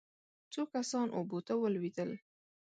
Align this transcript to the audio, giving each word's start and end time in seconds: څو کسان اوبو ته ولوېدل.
څو 0.53 0.61
کسان 0.75 1.07
اوبو 1.17 1.39
ته 1.47 1.53
ولوېدل. 1.57 2.11